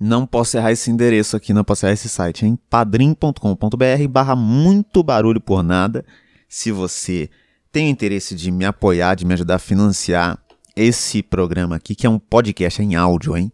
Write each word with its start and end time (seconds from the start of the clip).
Não 0.00 0.24
posso 0.24 0.56
errar 0.56 0.70
esse 0.70 0.90
endereço 0.90 1.36
aqui, 1.36 1.52
não 1.52 1.64
posso 1.64 1.84
errar 1.84 1.94
esse 1.94 2.08
site, 2.08 2.46
em 2.46 2.54
padrim.com.br 2.54 4.08
barra 4.08 4.36
muito 4.36 5.02
barulho 5.02 5.40
por 5.40 5.62
nada. 5.62 6.04
Se 6.48 6.70
você 6.70 7.28
tem 7.72 7.90
interesse 7.90 8.34
de 8.34 8.50
me 8.50 8.64
apoiar, 8.64 9.14
de 9.14 9.24
me 9.24 9.34
ajudar 9.34 9.56
a 9.56 9.58
financiar 9.58 10.38
esse 10.76 11.22
programa 11.22 11.76
aqui, 11.76 11.94
que 11.94 12.06
é 12.06 12.10
um 12.10 12.18
podcast 12.18 12.80
em 12.80 12.94
áudio, 12.94 13.36
hein? 13.36 13.52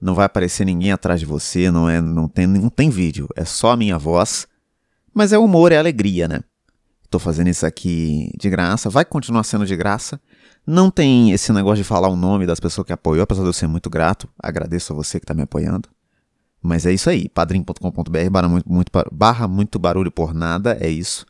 Não 0.00 0.14
vai 0.14 0.26
aparecer 0.26 0.64
ninguém 0.64 0.92
atrás 0.92 1.20
de 1.20 1.26
você, 1.26 1.70
não 1.70 1.88
é, 1.88 2.00
não 2.00 2.28
tem, 2.28 2.46
não 2.46 2.70
tem 2.70 2.90
vídeo, 2.90 3.28
é 3.34 3.44
só 3.44 3.72
a 3.72 3.76
minha 3.76 3.98
voz. 3.98 4.46
Mas 5.12 5.32
é 5.32 5.38
humor, 5.38 5.72
é 5.72 5.78
alegria, 5.78 6.28
né? 6.28 6.40
Tô 7.10 7.18
fazendo 7.18 7.48
isso 7.48 7.66
aqui 7.66 8.30
de 8.38 8.48
graça, 8.48 8.88
vai 8.88 9.04
continuar 9.04 9.42
sendo 9.44 9.66
de 9.66 9.76
graça. 9.76 10.20
Não 10.66 10.90
tem 10.90 11.32
esse 11.32 11.52
negócio 11.52 11.82
de 11.82 11.84
falar 11.84 12.08
o 12.08 12.16
nome 12.16 12.46
das 12.46 12.60
pessoas 12.60 12.86
que 12.86 12.92
apoiou, 12.92 13.22
apesar 13.22 13.42
de 13.42 13.48
eu 13.48 13.52
ser 13.52 13.66
muito 13.66 13.90
grato. 13.90 14.28
Agradeço 14.38 14.92
a 14.92 14.96
você 14.96 15.18
que 15.18 15.24
está 15.24 15.34
me 15.34 15.42
apoiando. 15.42 15.88
Mas 16.62 16.84
é 16.84 16.92
isso 16.92 17.08
aí, 17.08 17.28
padrim.com.br 17.28 18.30
barra 18.30 18.48
muito, 18.48 18.70
muito, 18.70 18.92
barra 19.10 19.48
muito 19.48 19.78
barulho 19.78 20.10
por 20.10 20.34
nada, 20.34 20.76
é 20.78 20.88
isso. 20.88 21.24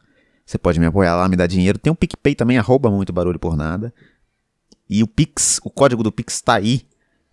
Você 0.44 0.58
pode 0.58 0.80
me 0.80 0.86
apoiar 0.86 1.14
lá, 1.14 1.28
me 1.28 1.36
dar 1.36 1.46
dinheiro. 1.46 1.78
Tem 1.78 1.92
um 1.92 1.94
PicPay 1.94 2.34
também, 2.34 2.58
arroba 2.58 2.90
muito 2.90 3.12
barulho 3.12 3.38
por 3.38 3.56
nada. 3.56 3.94
E 4.88 5.02
o 5.04 5.06
Pix, 5.06 5.60
o 5.62 5.70
código 5.70 6.02
do 6.02 6.10
Pix 6.10 6.34
está 6.34 6.54
aí 6.54 6.82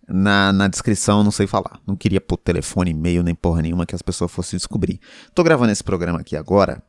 na, 0.06 0.52
na 0.52 0.68
descrição, 0.68 1.24
não 1.24 1.32
sei 1.32 1.48
falar. 1.48 1.80
Não 1.84 1.96
queria 1.96 2.20
pôr 2.20 2.36
telefone, 2.36 2.92
e-mail, 2.92 3.24
nem 3.24 3.34
porra 3.34 3.60
nenhuma 3.60 3.84
que 3.84 3.94
as 3.96 4.02
pessoas 4.02 4.30
fossem 4.30 4.56
descobrir. 4.56 5.00
Tô 5.34 5.42
gravando 5.42 5.72
esse 5.72 5.82
programa 5.82 6.20
aqui 6.20 6.36
agora 6.36 6.80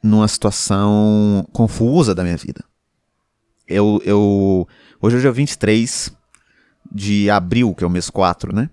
numa 0.00 0.28
situação 0.28 1.44
confusa 1.52 2.14
da 2.14 2.22
minha 2.22 2.36
vida. 2.36 2.64
Eu, 3.68 4.00
eu, 4.04 4.68
hoje 5.00 5.16
é 5.16 5.20
dia 5.20 5.32
23 5.32 6.12
de 6.92 7.28
abril, 7.30 7.74
que 7.74 7.82
é 7.82 7.86
o 7.86 7.90
mês 7.90 8.08
4, 8.08 8.54
né? 8.54 8.70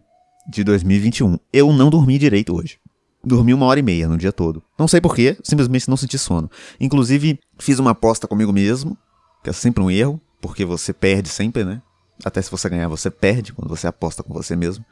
De 0.48 0.64
2021. 0.64 1.38
Eu 1.52 1.74
não 1.74 1.90
dormi 1.90 2.20
direito 2.20 2.56
hoje. 2.56 2.78
Dormi 3.24 3.54
uma 3.54 3.66
hora 3.66 3.80
e 3.80 3.84
meia 3.84 4.08
no 4.08 4.18
dia 4.18 4.32
todo. 4.32 4.62
Não 4.78 4.88
sei 4.88 5.00
porquê, 5.02 5.38
simplesmente 5.44 5.90
não 5.90 5.98
senti 5.98 6.18
sono. 6.18 6.52
Inclusive, 6.80 7.40
fiz 7.58 7.80
uma 7.80 7.92
aposta 7.92 8.28
comigo 8.28 8.52
mesmo, 8.52 8.98
que 9.44 9.50
é 9.50 9.54
sempre 9.54 9.82
um 9.82 9.90
erro, 9.90 10.22
porque 10.42 10.66
você 10.66 10.94
perde 10.94 11.30
sempre, 11.30 11.64
né? 11.64 11.82
Até 12.24 12.42
se 12.42 12.52
você 12.52 12.70
ganhar, 12.70 12.88
você 12.88 13.10
perde 13.10 13.54
quando 13.54 13.70
você 13.70 13.88
aposta 13.88 14.22
com 14.22 14.34
você 14.34 14.56
mesmo. 14.56 14.86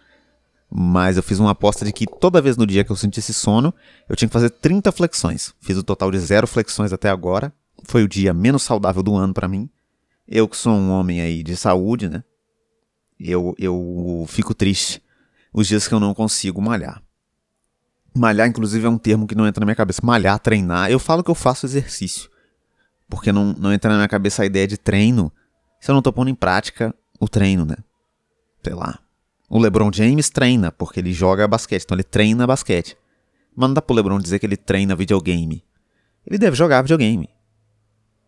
Mas 0.73 1.17
eu 1.17 1.23
fiz 1.23 1.37
uma 1.37 1.51
aposta 1.51 1.83
de 1.83 1.91
que 1.91 2.07
toda 2.07 2.41
vez 2.41 2.55
no 2.55 2.65
dia 2.65 2.83
que 2.85 2.91
eu 2.91 2.95
sentisse 2.95 3.33
sono, 3.33 3.73
eu 4.07 4.15
tinha 4.15 4.29
que 4.29 4.33
fazer 4.33 4.49
30 4.49 4.91
flexões. 4.93 5.53
Fiz 5.59 5.77
o 5.77 5.83
total 5.83 6.09
de 6.09 6.17
zero 6.17 6.47
flexões 6.47 6.93
até 6.93 7.09
agora. 7.09 7.53
Foi 7.83 8.03
o 8.03 8.07
dia 8.07 8.33
menos 8.33 8.63
saudável 8.63 9.03
do 9.03 9.13
ano 9.15 9.33
para 9.33 9.49
mim. 9.49 9.69
Eu 10.33 10.47
que 10.47 10.55
sou 10.55 10.71
um 10.71 10.91
homem 10.91 11.19
aí 11.19 11.43
de 11.43 11.57
saúde, 11.57 12.07
né? 12.07 12.23
Eu, 13.19 13.53
eu 13.59 14.23
fico 14.29 14.53
triste 14.53 15.03
os 15.53 15.67
dias 15.67 15.89
que 15.89 15.93
eu 15.93 15.99
não 15.99 16.13
consigo 16.13 16.61
malhar. 16.61 17.03
Malhar, 18.15 18.47
inclusive, 18.47 18.85
é 18.85 18.89
um 18.89 18.97
termo 18.97 19.27
que 19.27 19.35
não 19.35 19.45
entra 19.45 19.59
na 19.59 19.65
minha 19.65 19.75
cabeça. 19.75 19.99
Malhar, 20.01 20.39
treinar. 20.39 20.89
Eu 20.89 20.99
falo 20.99 21.21
que 21.21 21.29
eu 21.29 21.35
faço 21.35 21.65
exercício. 21.65 22.29
Porque 23.09 23.29
não, 23.33 23.51
não 23.51 23.73
entra 23.73 23.91
na 23.91 23.97
minha 23.97 24.07
cabeça 24.07 24.43
a 24.43 24.45
ideia 24.45 24.65
de 24.65 24.77
treino 24.77 25.33
se 25.81 25.91
eu 25.91 25.95
não 25.95 26.01
tô 26.01 26.13
pondo 26.13 26.29
em 26.29 26.35
prática 26.35 26.95
o 27.19 27.27
treino, 27.27 27.65
né? 27.65 27.75
Sei 28.63 28.73
lá. 28.73 28.99
O 29.49 29.59
LeBron 29.59 29.91
James 29.91 30.29
treina, 30.29 30.71
porque 30.71 31.01
ele 31.01 31.11
joga 31.11 31.45
basquete, 31.45 31.83
então 31.83 31.95
ele 31.95 32.03
treina 32.03 32.47
basquete. 32.47 32.95
Mas 33.53 33.67
não 33.67 33.73
dá 33.73 33.81
pro 33.81 33.93
LeBron 33.93 34.17
dizer 34.17 34.39
que 34.39 34.45
ele 34.45 34.55
treina 34.55 34.95
videogame. 34.95 35.61
Ele 36.25 36.37
deve 36.37 36.55
jogar 36.55 36.83
videogame. 36.83 37.29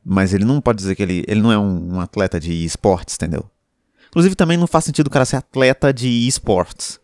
Mas 0.06 0.34
ele 0.34 0.46
não 0.46 0.60
pode 0.60 0.78
dizer 0.78 0.96
que 0.96 1.04
ele, 1.04 1.24
ele 1.28 1.42
não 1.42 1.52
é 1.52 1.58
um, 1.58 1.96
um 1.96 2.00
atleta 2.00 2.40
de 2.40 2.66
esportes, 2.66 3.16
entendeu? 3.16 3.50
Inclusive 4.10 4.36
também 4.36 4.58
não 4.58 4.68
faz 4.68 4.86
sentido 4.86 5.08
o 5.08 5.10
cara 5.10 5.26
ser 5.26 5.38
atleta 5.38 5.94
de 5.94 6.28
esportes. 6.28 7.00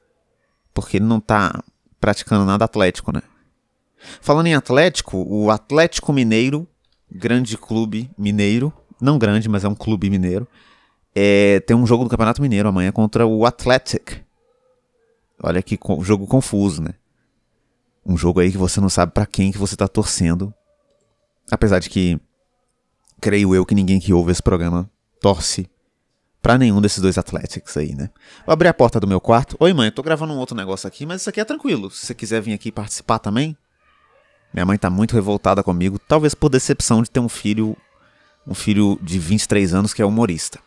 Porque 0.73 0.97
ele 0.97 1.05
não 1.05 1.19
tá 1.19 1.63
praticando 1.99 2.45
nada 2.45 2.65
atlético, 2.65 3.11
né? 3.11 3.21
Falando 4.21 4.47
em 4.47 4.55
Atlético, 4.55 5.25
o 5.27 5.51
Atlético 5.51 6.13
Mineiro, 6.13 6.67
grande 7.11 7.57
clube 7.57 8.09
mineiro, 8.17 8.71
não 9.01 9.17
grande, 9.17 9.49
mas 9.49 9.63
é 9.63 9.67
um 9.67 9.75
clube 9.75 10.09
mineiro, 10.09 10.47
é, 11.13 11.59
tem 11.61 11.75
um 11.75 11.85
jogo 11.85 12.03
do 12.03 12.09
Campeonato 12.09 12.41
Mineiro 12.41 12.69
amanhã 12.69 12.91
contra 12.91 13.25
o 13.25 13.45
Athletic. 13.45 14.23
Olha 15.41 15.61
que 15.61 15.77
jogo 16.01 16.27
confuso, 16.27 16.81
né? 16.81 16.93
Um 18.05 18.17
jogo 18.17 18.39
aí 18.39 18.51
que 18.51 18.57
você 18.57 18.79
não 18.79 18.89
sabe 18.89 19.11
para 19.13 19.25
quem 19.25 19.51
que 19.51 19.57
você 19.57 19.75
tá 19.75 19.87
torcendo. 19.87 20.53
Apesar 21.51 21.79
de 21.79 21.89
que 21.89 22.19
creio 23.19 23.53
eu 23.53 23.65
que 23.65 23.75
ninguém 23.75 23.99
que 23.99 24.13
ouve 24.13 24.31
esse 24.31 24.41
programa 24.41 24.89
torce 25.21 25.69
para 26.41 26.57
nenhum 26.57 26.81
desses 26.81 26.99
dois 26.99 27.17
Athletics 27.17 27.75
aí, 27.77 27.93
né? 27.93 28.09
Vou 28.45 28.53
abrir 28.53 28.69
a 28.69 28.73
porta 28.73 28.99
do 28.99 29.07
meu 29.07 29.19
quarto. 29.19 29.57
Oi, 29.59 29.73
mãe, 29.73 29.87
eu 29.87 29.91
tô 29.91 30.01
gravando 30.01 30.33
um 30.33 30.37
outro 30.37 30.55
negócio 30.55 30.87
aqui, 30.87 31.05
mas 31.05 31.21
isso 31.21 31.29
aqui 31.29 31.41
é 31.41 31.45
tranquilo. 31.45 31.91
Se 31.91 32.05
você 32.05 32.13
quiser 32.13 32.41
vir 32.41 32.53
aqui 32.53 32.71
participar 32.71 33.19
também. 33.19 33.57
Minha 34.53 34.65
mãe 34.65 34.77
tá 34.77 34.89
muito 34.89 35.13
revoltada 35.13 35.61
comigo, 35.61 35.99
talvez 35.99 36.33
por 36.33 36.49
decepção 36.49 37.03
de 37.03 37.11
ter 37.11 37.19
um 37.19 37.29
filho, 37.29 37.77
um 38.47 38.55
filho 38.55 38.97
de 39.01 39.19
23 39.19 39.75
anos 39.75 39.93
que 39.93 40.01
é 40.01 40.05
humorista. 40.05 40.59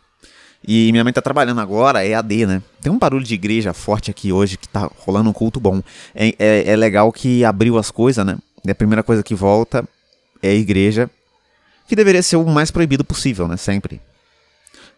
E 0.65 0.89
minha 0.93 1.03
mãe 1.03 1.11
tá 1.11 1.21
trabalhando 1.21 1.59
agora, 1.59 2.05
é 2.05 2.13
AD, 2.13 2.45
né? 2.45 2.63
Tem 2.81 2.89
um 2.89 2.97
barulho 2.97 3.25
de 3.25 3.33
igreja 3.33 3.73
forte 3.73 4.09
aqui 4.09 4.31
hoje 4.31 4.57
que 4.57 4.69
tá 4.69 4.89
rolando 4.99 5.29
um 5.29 5.33
culto 5.33 5.59
bom. 5.59 5.81
É, 6.15 6.33
é, 6.39 6.71
é 6.71 6.75
legal 6.77 7.11
que 7.11 7.43
abriu 7.43 7.77
as 7.77 7.91
coisas, 7.91 8.25
né? 8.25 8.37
E 8.63 8.71
a 8.71 8.75
primeira 8.75 9.03
coisa 9.03 9.21
que 9.21 9.35
volta 9.35 9.83
é 10.41 10.49
a 10.49 10.53
igreja, 10.53 11.09
que 11.87 11.95
deveria 11.95 12.23
ser 12.23 12.37
o 12.37 12.45
mais 12.45 12.71
proibido 12.71 13.03
possível, 13.03 13.47
né? 13.47 13.57
Sempre. 13.57 14.01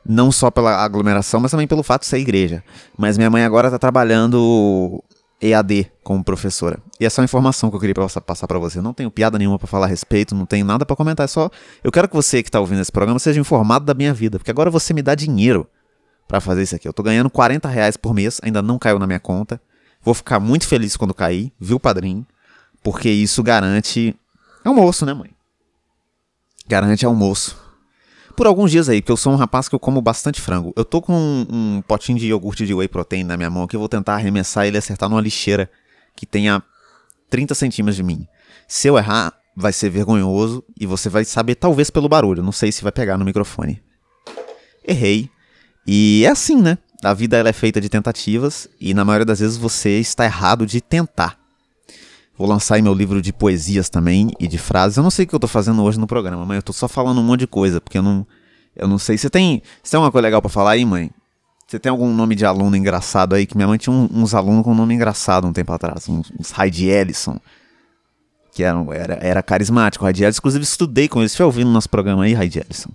Não 0.05 0.31
só 0.31 0.51
pela 0.51 0.83
aglomeração, 0.83 1.39
mas 1.39 1.51
também 1.51 1.67
pelo 1.67 1.81
fato 1.81 2.01
de 2.01 2.07
ser 2.07 2.19
igreja. 2.19 2.63
Mas 2.97 3.17
minha 3.17 3.29
mãe 3.29 3.43
agora 3.43 3.71
tá 3.71 3.79
trabalhando 3.79 5.03
EAD 5.41 5.91
como 6.03 6.23
professora. 6.23 6.79
E 6.99 7.05
essa 7.05 7.19
é 7.19 7.21
uma 7.21 7.25
informação 7.25 7.69
que 7.69 7.75
eu 7.75 7.79
queria 7.79 7.95
passar 7.95 8.47
para 8.47 8.59
você. 8.59 8.81
Não 8.81 8.93
tenho 8.93 9.11
piada 9.11 9.37
nenhuma 9.37 9.57
para 9.57 9.67
falar 9.67 9.85
a 9.85 9.89
respeito, 9.89 10.35
não 10.35 10.45
tenho 10.45 10.65
nada 10.65 10.85
para 10.85 10.95
comentar, 10.95 11.25
é 11.25 11.27
só 11.27 11.49
eu 11.83 11.91
quero 11.91 12.07
que 12.07 12.15
você 12.15 12.41
que 12.41 12.49
está 12.49 12.59
ouvindo 12.59 12.81
esse 12.81 12.91
programa 12.91 13.19
seja 13.19 13.39
informado 13.39 13.85
da 13.85 13.93
minha 13.93 14.13
vida, 14.13 14.37
porque 14.37 14.51
agora 14.51 14.69
você 14.69 14.93
me 14.93 15.01
dá 15.01 15.15
dinheiro 15.15 15.67
para 16.27 16.39
fazer 16.39 16.63
isso 16.63 16.75
aqui. 16.75 16.87
Eu 16.87 16.93
tô 16.93 17.03
ganhando 17.03 17.29
40 17.29 17.67
reais 17.67 17.97
por 17.97 18.13
mês, 18.13 18.39
ainda 18.43 18.61
não 18.61 18.79
caiu 18.79 18.99
na 18.99 19.07
minha 19.07 19.19
conta. 19.19 19.59
Vou 20.01 20.13
ficar 20.13 20.39
muito 20.39 20.67
feliz 20.67 20.95
quando 20.95 21.13
cair, 21.13 21.51
viu, 21.59 21.79
padrinho? 21.79 22.25
Porque 22.83 23.09
isso 23.09 23.41
garante 23.41 24.15
almoço, 24.63 25.05
né, 25.05 25.13
mãe? 25.13 25.34
Garante 26.67 27.05
almoço 27.05 27.65
por 28.35 28.47
alguns 28.47 28.69
dias 28.69 28.89
aí, 28.89 29.01
porque 29.01 29.11
eu 29.11 29.17
sou 29.17 29.31
um 29.31 29.35
rapaz 29.37 29.69
que 29.69 29.75
eu 29.75 29.79
como 29.79 30.01
bastante 30.01 30.41
frango. 30.41 30.73
Eu 30.75 30.83
tô 30.83 31.01
com 31.01 31.13
um, 31.13 31.47
um 31.49 31.81
potinho 31.81 32.19
de 32.19 32.27
iogurte 32.27 32.65
de 32.65 32.73
whey 32.73 32.87
protein 32.87 33.23
na 33.23 33.37
minha 33.37 33.49
mão 33.49 33.65
que 33.65 33.75
eu 33.75 33.79
vou 33.79 33.89
tentar 33.89 34.15
arremessar 34.15 34.65
ele 34.67 34.77
e 34.77 34.79
acertar 34.79 35.09
numa 35.09 35.21
lixeira 35.21 35.69
que 36.15 36.25
tenha 36.25 36.61
30 37.29 37.55
centímetros 37.55 37.95
de 37.95 38.03
mim. 38.03 38.27
Se 38.67 38.87
eu 38.87 38.97
errar, 38.97 39.33
vai 39.55 39.71
ser 39.71 39.89
vergonhoso 39.89 40.63
e 40.79 40.85
você 40.85 41.09
vai 41.09 41.23
saber 41.23 41.55
talvez 41.55 41.89
pelo 41.89 42.09
barulho, 42.09 42.43
não 42.43 42.51
sei 42.51 42.71
se 42.71 42.83
vai 42.83 42.91
pegar 42.91 43.17
no 43.17 43.25
microfone. 43.25 43.81
Errei. 44.85 45.29
E 45.87 46.23
é 46.25 46.29
assim, 46.29 46.61
né? 46.61 46.77
A 47.03 47.13
vida 47.13 47.37
ela 47.37 47.49
é 47.49 47.53
feita 47.53 47.79
de 47.79 47.89
tentativas 47.89 48.67
e 48.79 48.93
na 48.93 49.05
maioria 49.05 49.25
das 49.25 49.39
vezes 49.39 49.57
você 49.57 49.99
está 49.99 50.25
errado 50.25 50.65
de 50.65 50.81
tentar. 50.81 51.39
Vou 52.37 52.47
lançar 52.47 52.75
aí 52.75 52.81
meu 52.81 52.93
livro 52.93 53.21
de 53.21 53.31
poesias 53.31 53.89
também 53.89 54.31
e 54.39 54.47
de 54.47 54.57
frases. 54.57 54.97
Eu 54.97 55.03
não 55.03 55.09
sei 55.09 55.25
o 55.25 55.27
que 55.27 55.33
eu 55.33 55.39
tô 55.39 55.47
fazendo 55.47 55.81
hoje 55.83 55.97
no 55.97 56.05
programa, 56.05 56.45
mas 56.45 56.57
eu 56.57 56.63
tô 56.63 56.73
só 56.73 56.87
falando 56.87 57.19
um 57.19 57.23
monte 57.23 57.41
de 57.41 57.47
coisa, 57.47 57.79
porque 57.79 57.97
eu 57.97 58.03
não. 58.03 58.27
Eu 58.75 58.87
não 58.87 58.97
sei. 58.97 59.17
Você 59.17 59.29
tem. 59.29 59.61
Você 59.81 59.91
tem 59.91 59.99
uma 59.99 60.11
coisa 60.11 60.23
legal 60.23 60.41
para 60.41 60.49
falar 60.49 60.71
aí, 60.71 60.85
mãe? 60.85 61.09
Você 61.65 61.79
tem 61.79 61.89
algum 61.89 62.13
nome 62.13 62.35
de 62.35 62.45
aluno 62.45 62.75
engraçado 62.75 63.33
aí? 63.33 63.45
Que 63.45 63.55
minha 63.55 63.67
mãe 63.67 63.77
tinha 63.77 63.93
uns 63.93 64.35
alunos 64.35 64.63
com 64.63 64.75
nome 64.75 64.93
engraçado 64.93 65.47
um 65.47 65.53
tempo 65.53 65.71
atrás. 65.71 66.09
Uns, 66.09 66.31
uns 66.37 66.57
Heidi 66.57 66.87
Ellison. 66.87 67.39
Que 68.51 68.63
era, 68.63 68.85
era, 68.93 69.13
era 69.21 69.43
carismático. 69.43 70.05
Heidi 70.05 70.23
Ellison. 70.23 70.39
Inclusive, 70.39 70.63
estudei 70.63 71.07
com 71.07 71.21
eles. 71.21 71.31
Você 71.31 71.41
ouvindo 71.41 71.71
nosso 71.71 71.89
programa 71.89 72.25
aí, 72.25 72.35
Heidi 72.35 72.59
Ellison? 72.59 72.89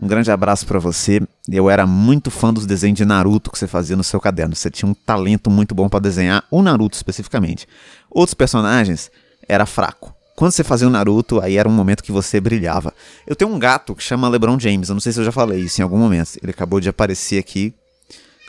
Um 0.00 0.06
grande 0.06 0.30
abraço 0.30 0.64
para 0.64 0.78
você. 0.78 1.20
Eu 1.50 1.68
era 1.68 1.84
muito 1.86 2.30
fã 2.30 2.54
dos 2.54 2.66
desenhos 2.66 2.96
de 2.96 3.04
Naruto 3.04 3.50
que 3.50 3.58
você 3.58 3.66
fazia 3.66 3.96
no 3.96 4.04
seu 4.04 4.20
caderno. 4.20 4.54
Você 4.54 4.70
tinha 4.70 4.88
um 4.88 4.94
talento 4.94 5.50
muito 5.50 5.74
bom 5.74 5.88
para 5.88 5.98
desenhar 5.98 6.44
o 6.50 6.62
Naruto 6.62 6.96
especificamente. 6.96 7.66
Outros 8.08 8.34
personagens 8.34 9.10
era 9.48 9.66
fraco. 9.66 10.14
Quando 10.36 10.52
você 10.52 10.62
fazia 10.62 10.86
o 10.86 10.90
Naruto, 10.90 11.40
aí 11.40 11.56
era 11.56 11.68
um 11.68 11.72
momento 11.72 12.04
que 12.04 12.12
você 12.12 12.40
brilhava. 12.40 12.94
Eu 13.26 13.34
tenho 13.34 13.52
um 13.52 13.58
gato 13.58 13.92
que 13.92 14.02
chama 14.02 14.28
LeBron 14.28 14.56
James. 14.60 14.88
Eu 14.88 14.94
não 14.94 15.00
sei 15.00 15.12
se 15.12 15.18
eu 15.18 15.24
já 15.24 15.32
falei 15.32 15.58
isso 15.62 15.80
em 15.80 15.82
algum 15.82 15.98
momento. 15.98 16.38
Ele 16.40 16.52
acabou 16.52 16.78
de 16.78 16.88
aparecer 16.88 17.40
aqui 17.40 17.74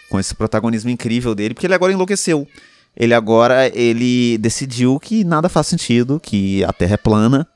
com 0.08 0.20
esse 0.20 0.36
protagonismo 0.36 0.92
incrível 0.92 1.34
dele, 1.34 1.56
porque 1.56 1.66
ele 1.66 1.74
agora 1.74 1.92
enlouqueceu. 1.92 2.48
Ele 2.96 3.14
agora 3.14 3.68
ele 3.76 4.38
decidiu 4.38 5.00
que 5.00 5.24
nada 5.24 5.50
faz 5.50 5.66
sentido, 5.66 6.20
que 6.20 6.64
a 6.64 6.72
Terra 6.72 6.94
é 6.94 6.98
plana 6.98 7.48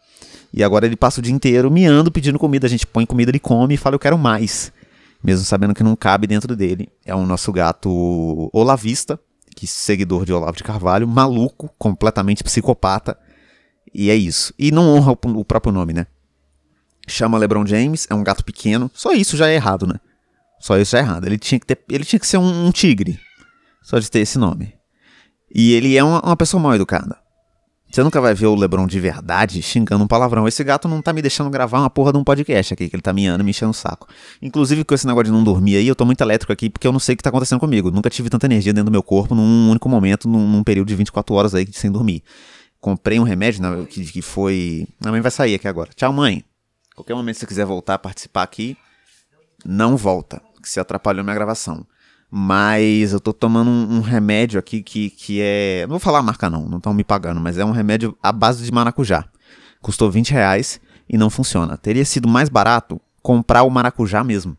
e 0.53 0.63
agora 0.63 0.85
ele 0.85 0.95
passa 0.95 1.19
o 1.19 1.23
dia 1.23 1.33
inteiro 1.33 1.71
miando, 1.71 2.11
pedindo 2.11 2.37
comida. 2.37 2.67
A 2.67 2.69
gente 2.69 2.85
põe 2.85 3.07
comida, 3.07 3.31
ele 3.31 3.39
come 3.39 3.73
e 3.73 3.77
fala, 3.77 3.95
eu 3.95 3.99
quero 3.99 4.17
mais. 4.17 4.71
Mesmo 5.23 5.43
sabendo 5.43 5.73
que 5.73 5.81
não 5.81 5.95
cabe 5.95 6.27
dentro 6.27 6.55
dele. 6.55 6.89
É 7.03 7.15
o 7.15 7.25
nosso 7.25 7.51
gato 7.51 8.49
olavista, 8.53 9.19
que 9.55 9.65
seguidor 9.65 10.25
de 10.25 10.31
Olavo 10.31 10.55
de 10.55 10.63
Carvalho, 10.63 11.07
maluco, 11.07 11.73
completamente 11.79 12.43
psicopata. 12.43 13.17
E 13.91 14.11
é 14.11 14.15
isso. 14.15 14.53
E 14.59 14.71
não 14.71 14.93
honra 14.93 15.13
o, 15.13 15.45
próprio 15.45 15.73
nome, 15.73 15.91
né? 15.91 16.05
Chama 17.07 17.37
LeBron 17.37 17.65
James, 17.65 18.05
é 18.09 18.13
um 18.13 18.23
gato 18.23 18.45
pequeno. 18.45 18.91
Só 18.93 19.11
isso 19.11 19.35
já 19.35 19.49
é 19.49 19.55
errado, 19.55 19.87
né? 19.87 19.95
Só 20.59 20.77
isso 20.77 20.91
já 20.91 20.99
é 20.99 21.01
errado. 21.01 21.25
Ele 21.25 21.39
tinha 21.39 21.59
que, 21.59 21.65
ter, 21.65 21.79
ele 21.89 22.05
tinha 22.05 22.19
que 22.19 22.27
ser 22.27 22.37
um, 22.37 22.67
um 22.67 22.71
tigre. 22.71 23.19
Só 23.81 23.97
de 23.97 24.09
ter 24.09 24.19
esse 24.19 24.37
nome. 24.37 24.73
E 25.53 25.73
ele 25.73 25.97
é 25.97 26.03
uma, 26.03 26.21
uma 26.21 26.37
pessoa 26.37 26.61
mal 26.61 26.75
educada. 26.75 27.22
Você 27.93 28.01
nunca 28.01 28.19
vai 28.19 28.33
ver 28.33 28.47
o 28.47 28.55
Lebron 28.55 28.87
de 28.87 28.99
verdade 28.99 29.61
xingando 29.61 30.03
um 30.03 30.07
palavrão. 30.07 30.47
Esse 30.47 30.63
gato 30.63 30.87
não 30.87 30.99
tá 30.99 31.13
me 31.13 31.21
deixando 31.21 31.47
gravar 31.51 31.77
uma 31.77 31.91
porra 31.91 32.11
de 32.11 32.17
um 32.17 32.23
podcast 32.23 32.73
aqui, 32.73 32.89
que 32.89 32.95
ele 32.95 33.03
tá 33.03 33.13
miando, 33.13 33.43
me 33.43 33.51
enchendo 33.51 33.69
o 33.69 33.73
saco. 33.73 34.07
Inclusive, 34.41 34.83
com 34.83 34.95
esse 34.95 35.05
negócio 35.05 35.25
de 35.25 35.31
não 35.31 35.43
dormir 35.43 35.75
aí, 35.75 35.87
eu 35.87 35.95
tô 35.95 36.03
muito 36.03 36.19
elétrico 36.19 36.51
aqui 36.51 36.71
porque 36.71 36.87
eu 36.87 36.91
não 36.91 36.99
sei 36.99 37.13
o 37.13 37.17
que 37.17 37.21
tá 37.21 37.29
acontecendo 37.29 37.59
comigo. 37.59 37.91
Nunca 37.91 38.09
tive 38.09 38.31
tanta 38.31 38.47
energia 38.47 38.73
dentro 38.73 38.85
do 38.85 38.91
meu 38.91 39.03
corpo 39.03 39.35
num 39.35 39.69
único 39.69 39.87
momento, 39.87 40.27
num, 40.27 40.47
num 40.47 40.63
período 40.63 40.87
de 40.87 40.95
24 40.95 41.35
horas 41.35 41.53
aí 41.53 41.67
sem 41.71 41.91
dormir. 41.91 42.23
Comprei 42.81 43.19
um 43.19 43.23
remédio 43.23 43.61
né, 43.61 43.85
que, 43.87 44.03
que 44.11 44.23
foi. 44.23 44.87
A 45.05 45.11
mãe 45.11 45.21
vai 45.21 45.29
sair 45.29 45.53
aqui 45.53 45.67
agora. 45.67 45.91
Tchau, 45.95 46.11
mãe. 46.11 46.43
Qualquer 46.95 47.13
momento 47.13 47.35
que 47.35 47.41
você 47.41 47.45
quiser 47.45 47.65
voltar 47.67 47.93
a 47.93 47.99
participar 47.99 48.41
aqui, 48.41 48.75
não 49.63 49.95
volta, 49.95 50.41
que 50.63 50.67
se 50.67 50.79
atrapalhou 50.79 51.23
minha 51.23 51.35
gravação. 51.35 51.85
Mas 52.35 53.13
eu 53.13 53.19
tô 53.19 53.31
tomando 53.31 53.69
um, 53.69 53.97
um, 53.97 54.01
remédio 54.01 54.59
aqui 54.59 54.81
que, 54.81 55.11
que 55.11 55.39
é. 55.39 55.81
Não 55.83 55.91
vou 55.91 55.99
falar 55.99 56.17
a 56.17 56.23
marca, 56.23 56.49
não, 56.49 56.67
não 56.67 56.79
estão 56.79 56.91
me 56.91 57.03
pagando, 57.03 57.39
mas 57.39 57.59
é 57.59 57.63
um 57.63 57.69
remédio 57.69 58.17
à 58.23 58.31
base 58.31 58.65
de 58.65 58.71
maracujá. 58.71 59.23
Custou 59.83 60.09
20 60.09 60.31
reais 60.31 60.81
e 61.07 61.15
não 61.15 61.29
funciona. 61.29 61.77
Teria 61.77 62.03
sido 62.03 62.27
mais 62.27 62.49
barato 62.49 62.99
comprar 63.21 63.61
o 63.61 63.69
maracujá 63.69 64.23
mesmo. 64.23 64.57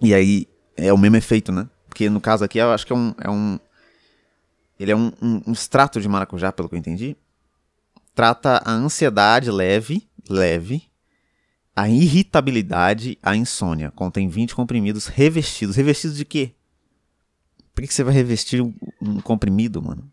E 0.00 0.14
aí 0.14 0.46
é 0.76 0.92
o 0.92 0.96
mesmo 0.96 1.16
efeito, 1.16 1.50
né? 1.50 1.68
Porque 1.88 2.08
no 2.08 2.20
caso 2.20 2.44
aqui 2.44 2.58
eu 2.58 2.70
acho 2.70 2.86
que 2.86 2.92
é 2.92 2.96
um. 2.96 3.12
É 3.18 3.28
um 3.28 3.58
ele 4.78 4.92
é 4.92 4.96
um, 4.96 5.10
um, 5.20 5.42
um 5.48 5.52
extrato 5.52 6.00
de 6.00 6.08
maracujá, 6.08 6.52
pelo 6.52 6.68
que 6.68 6.76
eu 6.76 6.78
entendi. 6.78 7.16
Trata 8.14 8.62
a 8.64 8.70
ansiedade 8.70 9.50
leve, 9.50 10.08
leve, 10.28 10.84
a 11.80 11.88
irritabilidade, 11.88 13.16
a 13.22 13.34
insônia. 13.34 13.90
Contém 13.90 14.28
20 14.28 14.54
comprimidos 14.54 15.06
revestidos. 15.06 15.76
Revestidos 15.76 16.14
de 16.14 16.26
quê? 16.26 16.52
Por 17.74 17.82
que 17.82 17.94
você 17.94 18.04
vai 18.04 18.12
revestir 18.12 18.60
um 18.60 19.18
comprimido, 19.22 19.80
mano? 19.80 20.06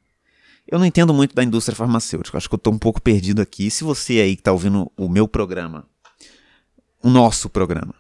Eu 0.66 0.80
não 0.80 0.86
entendo 0.86 1.14
muito 1.14 1.36
da 1.36 1.44
indústria 1.44 1.76
farmacêutica. 1.76 2.38
Acho 2.38 2.48
que 2.48 2.56
eu 2.56 2.60
tô 2.60 2.72
um 2.72 2.78
pouco 2.78 3.02
perdido 3.02 3.42
aqui. 3.42 3.70
Se 3.70 3.84
você 3.84 4.22
aí 4.22 4.38
que 4.38 4.44
tá 4.44 4.54
ouvindo 4.54 4.90
o 4.96 5.10
meu 5.10 5.28
programa, 5.28 5.86
o 7.04 7.10
nosso 7.10 7.50
programa, 7.50 7.94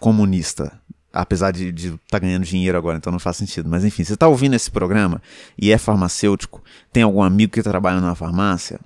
comunista, 0.00 0.80
apesar 1.12 1.50
de 1.50 1.68
estar 1.68 1.98
tá 2.08 2.18
ganhando 2.18 2.46
dinheiro 2.46 2.78
agora, 2.78 2.96
então 2.96 3.12
não 3.12 3.18
faz 3.18 3.36
sentido. 3.36 3.68
Mas 3.68 3.84
enfim, 3.84 4.04
você 4.04 4.14
está 4.14 4.26
ouvindo 4.26 4.56
esse 4.56 4.70
programa 4.70 5.20
e 5.58 5.70
é 5.70 5.76
farmacêutico, 5.76 6.64
tem 6.90 7.02
algum 7.02 7.22
amigo 7.22 7.52
que 7.52 7.62
trabalha 7.62 8.00
na 8.00 8.14
farmácia, 8.14 8.80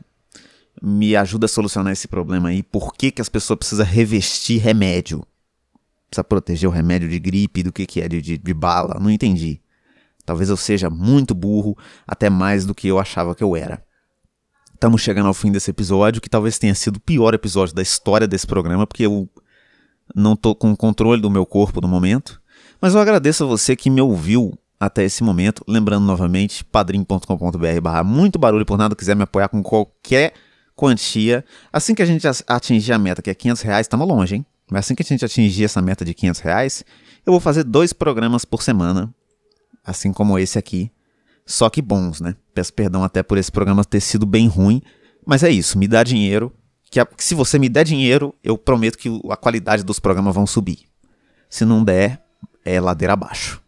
me 0.84 1.16
ajuda 1.16 1.46
a 1.46 1.48
solucionar 1.48 1.92
esse 1.92 2.06
problema 2.06 2.50
aí. 2.50 2.62
Por 2.62 2.94
que, 2.94 3.10
que 3.10 3.22
as 3.22 3.28
pessoas 3.28 3.58
precisam 3.58 3.86
revestir 3.86 4.60
remédio? 4.60 5.26
Precisa 6.10 6.22
proteger 6.22 6.68
o 6.68 6.72
remédio 6.72 7.08
de 7.08 7.18
gripe, 7.18 7.62
do 7.62 7.72
que, 7.72 7.86
que 7.86 8.02
é, 8.02 8.08
de, 8.08 8.20
de, 8.20 8.36
de 8.36 8.54
bala? 8.54 8.98
Não 9.00 9.10
entendi. 9.10 9.60
Talvez 10.26 10.50
eu 10.50 10.56
seja 10.56 10.90
muito 10.90 11.34
burro, 11.34 11.76
até 12.06 12.28
mais 12.28 12.66
do 12.66 12.74
que 12.74 12.86
eu 12.86 12.98
achava 12.98 13.34
que 13.34 13.42
eu 13.42 13.56
era. 13.56 13.82
Estamos 14.74 15.00
chegando 15.00 15.26
ao 15.26 15.34
fim 15.34 15.50
desse 15.50 15.70
episódio, 15.70 16.20
que 16.20 16.28
talvez 16.28 16.58
tenha 16.58 16.74
sido 16.74 16.96
o 16.96 17.00
pior 17.00 17.32
episódio 17.32 17.74
da 17.74 17.82
história 17.82 18.26
desse 18.26 18.46
programa, 18.46 18.86
porque 18.86 19.06
eu 19.06 19.28
não 20.14 20.36
tô 20.36 20.54
com 20.54 20.76
controle 20.76 21.20
do 21.22 21.30
meu 21.30 21.46
corpo 21.46 21.80
no 21.80 21.88
momento. 21.88 22.40
Mas 22.78 22.94
eu 22.94 23.00
agradeço 23.00 23.44
a 23.44 23.46
você 23.46 23.74
que 23.74 23.88
me 23.88 24.02
ouviu 24.02 24.52
até 24.78 25.04
esse 25.04 25.24
momento. 25.24 25.64
Lembrando 25.66 26.04
novamente, 26.04 26.62
padrim.com.br 26.62 27.80
barra 27.82 28.04
muito 28.04 28.38
barulho 28.38 28.66
por 28.66 28.76
nada, 28.76 28.94
quiser 28.94 29.16
me 29.16 29.22
apoiar 29.22 29.48
com 29.48 29.62
qualquer 29.62 30.34
quantia. 30.74 31.44
Assim 31.72 31.94
que 31.94 32.02
a 32.02 32.06
gente 32.06 32.26
atingir 32.46 32.92
a 32.92 32.98
meta, 32.98 33.22
que 33.22 33.30
é 33.30 33.34
500 33.34 33.62
reais, 33.62 33.84
estamos 33.84 34.06
longe, 34.06 34.36
hein? 34.36 34.46
Mas 34.70 34.86
assim 34.86 34.94
que 34.94 35.02
a 35.02 35.06
gente 35.06 35.24
atingir 35.24 35.64
essa 35.64 35.80
meta 35.82 36.04
de 36.04 36.14
500 36.14 36.40
reais, 36.40 36.84
eu 37.24 37.32
vou 37.32 37.40
fazer 37.40 37.64
dois 37.64 37.92
programas 37.92 38.44
por 38.44 38.62
semana, 38.62 39.12
assim 39.84 40.12
como 40.12 40.38
esse 40.38 40.58
aqui. 40.58 40.90
Só 41.46 41.68
que 41.68 41.82
bons, 41.82 42.20
né? 42.20 42.34
Peço 42.54 42.72
perdão 42.72 43.04
até 43.04 43.22
por 43.22 43.36
esse 43.36 43.52
programa 43.52 43.84
ter 43.84 44.00
sido 44.00 44.24
bem 44.24 44.48
ruim, 44.48 44.82
mas 45.26 45.42
é 45.42 45.50
isso, 45.50 45.78
me 45.78 45.86
dá 45.86 46.02
dinheiro. 46.02 46.52
Que, 46.90 47.00
a, 47.00 47.06
que 47.06 47.24
se 47.24 47.34
você 47.34 47.58
me 47.58 47.68
der 47.68 47.84
dinheiro, 47.84 48.34
eu 48.42 48.56
prometo 48.56 48.96
que 48.96 49.08
a 49.30 49.36
qualidade 49.36 49.82
dos 49.82 49.98
programas 49.98 50.34
vão 50.34 50.46
subir. 50.46 50.86
Se 51.50 51.64
não 51.64 51.84
der, 51.84 52.22
é 52.64 52.80
ladeira 52.80 53.12
abaixo. 53.12 53.63